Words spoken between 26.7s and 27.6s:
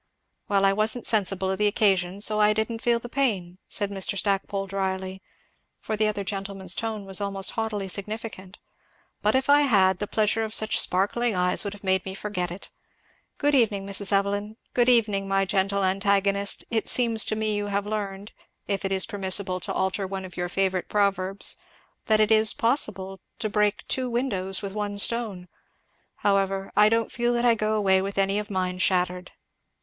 I don't feel that I